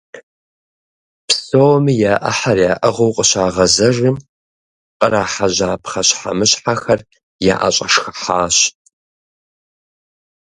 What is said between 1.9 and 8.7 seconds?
я Ӏыхьэр яӀыгъыу къыщагъэзэжым, кърахьэжьа пхъэщхьэмыщхьэхэр яӀэщӀэшхыхьащ.